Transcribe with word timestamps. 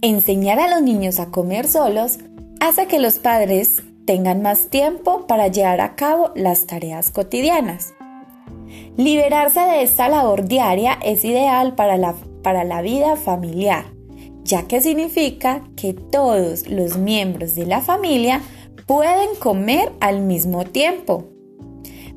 Enseñar 0.00 0.60
a 0.60 0.68
los 0.68 0.80
niños 0.80 1.18
a 1.18 1.32
comer 1.32 1.66
solos 1.66 2.20
hace 2.60 2.86
que 2.86 3.00
los 3.00 3.18
padres 3.18 3.82
tengan 4.06 4.42
más 4.42 4.68
tiempo 4.68 5.26
para 5.26 5.48
llevar 5.48 5.80
a 5.80 5.96
cabo 5.96 6.30
las 6.36 6.68
tareas 6.68 7.10
cotidianas. 7.10 7.94
Liberarse 8.96 9.58
de 9.58 9.82
esta 9.82 10.08
labor 10.08 10.44
diaria 10.44 11.00
es 11.04 11.24
ideal 11.24 11.74
para 11.74 11.96
la, 11.96 12.14
para 12.44 12.62
la 12.62 12.80
vida 12.80 13.16
familiar, 13.16 13.86
ya 14.44 14.68
que 14.68 14.80
significa 14.80 15.64
que 15.74 15.94
todos 15.94 16.68
los 16.68 16.96
miembros 16.96 17.56
de 17.56 17.66
la 17.66 17.80
familia 17.80 18.40
pueden 18.86 19.34
comer 19.40 19.90
al 19.98 20.20
mismo 20.20 20.64
tiempo. 20.64 21.24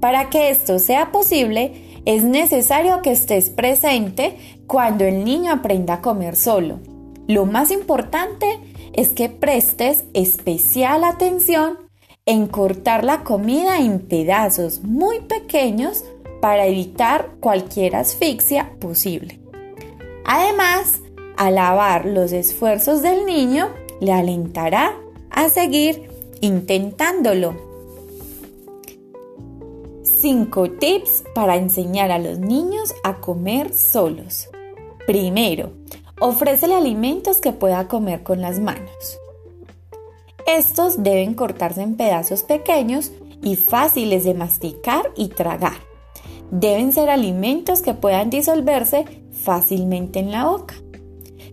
Para 0.00 0.30
que 0.30 0.48
esto 0.48 0.78
sea 0.78 1.12
posible, 1.12 2.00
es 2.06 2.24
necesario 2.24 3.02
que 3.02 3.12
estés 3.12 3.50
presente 3.50 4.38
cuando 4.66 5.04
el 5.04 5.26
niño 5.26 5.52
aprenda 5.52 5.94
a 5.94 6.00
comer 6.00 6.36
solo 6.36 6.80
lo 7.26 7.46
más 7.46 7.70
importante 7.70 8.46
es 8.92 9.10
que 9.10 9.28
prestes 9.28 10.04
especial 10.14 11.04
atención 11.04 11.78
en 12.24 12.46
cortar 12.46 13.04
la 13.04 13.24
comida 13.24 13.78
en 13.78 14.00
pedazos 14.00 14.82
muy 14.82 15.20
pequeños 15.20 16.04
para 16.40 16.66
evitar 16.66 17.30
cualquier 17.40 17.96
asfixia 17.96 18.72
posible. 18.80 19.40
Además, 20.24 21.00
alabar 21.36 22.04
los 22.06 22.32
esfuerzos 22.32 23.02
del 23.02 23.26
niño 23.26 23.68
le 24.00 24.12
alentará 24.12 24.96
a 25.30 25.48
seguir 25.48 26.10
intentándolo. 26.40 27.54
5 30.02 30.70
tips 30.72 31.24
para 31.34 31.56
enseñar 31.56 32.10
a 32.10 32.18
los 32.18 32.38
niños 32.38 32.94
a 33.04 33.20
comer 33.20 33.72
solos. 33.72 34.48
Primero, 35.06 35.72
Ofrécele 36.18 36.74
alimentos 36.74 37.38
que 37.38 37.52
pueda 37.52 37.88
comer 37.88 38.22
con 38.22 38.40
las 38.40 38.58
manos. 38.58 39.18
Estos 40.46 41.02
deben 41.02 41.34
cortarse 41.34 41.82
en 41.82 41.96
pedazos 41.96 42.42
pequeños 42.42 43.12
y 43.42 43.56
fáciles 43.56 44.24
de 44.24 44.32
masticar 44.32 45.10
y 45.14 45.28
tragar. 45.28 45.76
Deben 46.50 46.92
ser 46.92 47.10
alimentos 47.10 47.82
que 47.82 47.92
puedan 47.92 48.30
disolverse 48.30 49.04
fácilmente 49.30 50.20
en 50.20 50.32
la 50.32 50.46
boca. 50.46 50.74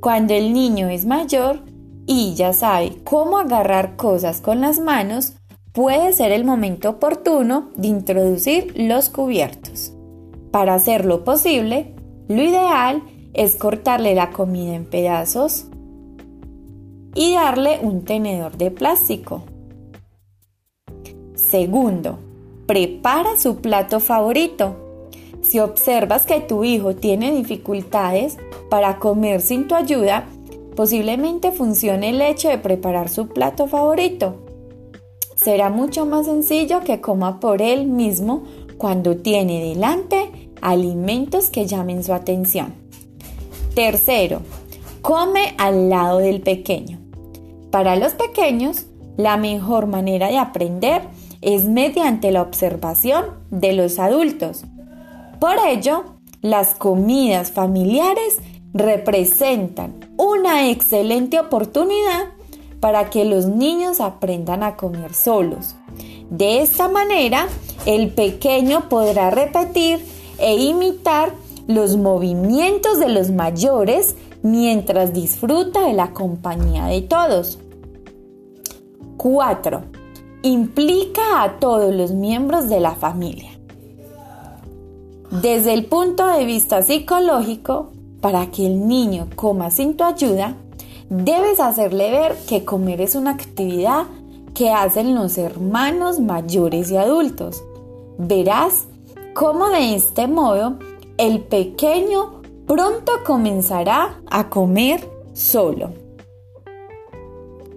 Cuando 0.00 0.34
el 0.34 0.52
niño 0.52 0.88
es 0.88 1.04
mayor 1.04 1.60
y 2.06 2.34
ya 2.34 2.52
sabe 2.52 2.98
cómo 3.02 3.38
agarrar 3.38 3.96
cosas 3.96 4.40
con 4.40 4.60
las 4.60 4.78
manos, 4.78 5.32
puede 5.72 6.12
ser 6.12 6.30
el 6.30 6.44
momento 6.44 6.90
oportuno 6.90 7.70
de 7.74 7.88
introducir 7.88 8.72
los 8.76 9.08
cubiertos. 9.08 9.92
Para 10.52 10.74
hacerlo 10.74 11.24
posible, 11.24 11.96
lo 12.28 12.42
ideal 12.42 13.02
es 13.34 13.56
cortarle 13.56 14.14
la 14.14 14.30
comida 14.30 14.74
en 14.74 14.84
pedazos 14.84 15.66
y 17.14 17.34
darle 17.34 17.80
un 17.82 18.04
tenedor 18.04 18.56
de 18.56 18.70
plástico. 18.70 19.42
Segundo, 21.34 22.18
prepara 22.66 23.38
su 23.38 23.56
plato 23.56 24.00
favorito. 24.00 24.76
Si 25.42 25.58
observas 25.58 26.26
que 26.26 26.40
tu 26.40 26.64
hijo 26.64 26.94
tiene 26.96 27.32
dificultades 27.32 28.38
para 28.70 28.98
comer 28.98 29.40
sin 29.40 29.68
tu 29.68 29.74
ayuda, 29.74 30.26
posiblemente 30.74 31.52
funcione 31.52 32.10
el 32.10 32.22
hecho 32.22 32.48
de 32.48 32.58
preparar 32.58 33.08
su 33.08 33.28
plato 33.28 33.66
favorito. 33.66 34.36
Será 35.36 35.68
mucho 35.68 36.06
más 36.06 36.26
sencillo 36.26 36.80
que 36.80 37.00
coma 37.00 37.40
por 37.40 37.60
él 37.60 37.86
mismo 37.86 38.44
cuando 38.78 39.16
tiene 39.16 39.62
delante 39.62 40.50
alimentos 40.62 41.50
que 41.50 41.66
llamen 41.66 42.02
su 42.02 42.12
atención. 42.14 42.83
Tercero, 43.74 44.42
come 45.02 45.54
al 45.58 45.88
lado 45.90 46.18
del 46.18 46.40
pequeño. 46.40 47.00
Para 47.72 47.96
los 47.96 48.12
pequeños, 48.12 48.86
la 49.16 49.36
mejor 49.36 49.88
manera 49.88 50.28
de 50.28 50.38
aprender 50.38 51.02
es 51.40 51.64
mediante 51.64 52.30
la 52.30 52.42
observación 52.42 53.24
de 53.50 53.72
los 53.72 53.98
adultos. 53.98 54.62
Por 55.40 55.56
ello, 55.66 56.04
las 56.40 56.76
comidas 56.76 57.50
familiares 57.50 58.38
representan 58.72 59.94
una 60.16 60.70
excelente 60.70 61.40
oportunidad 61.40 62.26
para 62.78 63.10
que 63.10 63.24
los 63.24 63.46
niños 63.46 64.00
aprendan 64.00 64.62
a 64.62 64.76
comer 64.76 65.14
solos. 65.14 65.74
De 66.30 66.62
esta 66.62 66.86
manera, 66.86 67.48
el 67.86 68.12
pequeño 68.12 68.88
podrá 68.88 69.30
repetir 69.30 69.98
e 70.38 70.54
imitar 70.54 71.32
los 71.66 71.96
movimientos 71.96 72.98
de 72.98 73.08
los 73.08 73.30
mayores 73.30 74.16
mientras 74.42 75.12
disfruta 75.12 75.86
de 75.86 75.94
la 75.94 76.12
compañía 76.12 76.86
de 76.86 77.02
todos. 77.02 77.58
4. 79.16 79.82
Implica 80.42 81.42
a 81.42 81.58
todos 81.58 81.94
los 81.94 82.12
miembros 82.12 82.68
de 82.68 82.80
la 82.80 82.94
familia. 82.94 83.50
Desde 85.30 85.72
el 85.72 85.86
punto 85.86 86.26
de 86.26 86.44
vista 86.44 86.82
psicológico, 86.82 87.90
para 88.20 88.50
que 88.50 88.66
el 88.66 88.86
niño 88.86 89.28
coma 89.34 89.70
sin 89.70 89.96
tu 89.96 90.04
ayuda, 90.04 90.56
debes 91.08 91.60
hacerle 91.60 92.10
ver 92.10 92.36
que 92.46 92.64
comer 92.64 93.00
es 93.00 93.14
una 93.14 93.32
actividad 93.32 94.06
que 94.54 94.70
hacen 94.70 95.14
los 95.14 95.36
hermanos 95.38 96.20
mayores 96.20 96.90
y 96.90 96.96
adultos. 96.96 97.62
Verás 98.18 98.84
cómo 99.34 99.68
de 99.68 99.94
este 99.94 100.28
modo 100.28 100.78
el 101.16 101.40
pequeño 101.42 102.42
pronto 102.66 103.12
comenzará 103.24 104.20
a 104.30 104.48
comer 104.48 105.08
solo. 105.32 105.92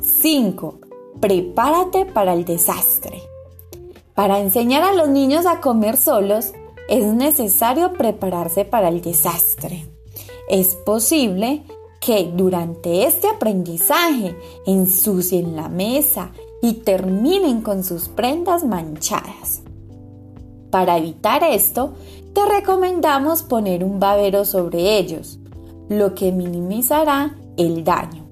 5. 0.00 0.78
Prepárate 1.20 2.06
para 2.06 2.32
el 2.32 2.44
desastre. 2.44 3.20
Para 4.14 4.40
enseñar 4.40 4.82
a 4.82 4.94
los 4.94 5.08
niños 5.08 5.46
a 5.46 5.60
comer 5.60 5.96
solos 5.96 6.52
es 6.88 7.04
necesario 7.12 7.92
prepararse 7.92 8.64
para 8.64 8.88
el 8.88 9.02
desastre. 9.02 9.86
Es 10.48 10.74
posible 10.74 11.64
que 12.00 12.32
durante 12.34 13.04
este 13.04 13.28
aprendizaje 13.28 14.36
ensucien 14.66 15.54
la 15.54 15.68
mesa 15.68 16.32
y 16.62 16.74
terminen 16.74 17.60
con 17.60 17.84
sus 17.84 18.08
prendas 18.08 18.64
manchadas. 18.64 19.62
Para 20.70 20.98
evitar 20.98 21.42
esto, 21.44 21.94
te 22.38 22.46
recomendamos 22.46 23.42
poner 23.42 23.82
un 23.82 23.98
babero 23.98 24.44
sobre 24.44 24.96
ellos, 24.96 25.40
lo 25.88 26.14
que 26.14 26.30
minimizará 26.30 27.34
el 27.56 27.82
daño. 27.82 28.28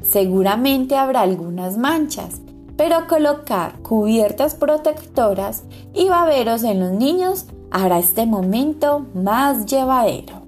Seguramente 0.00 0.94
habrá 0.94 1.22
algunas 1.22 1.76
manchas, 1.76 2.40
pero 2.76 3.08
colocar 3.08 3.80
cubiertas 3.82 4.54
protectoras 4.54 5.64
y 5.92 6.08
baberos 6.08 6.62
en 6.62 6.78
los 6.78 6.92
niños 6.92 7.46
hará 7.72 7.98
este 7.98 8.26
momento 8.26 9.04
más 9.12 9.66
llevadero. 9.66 10.39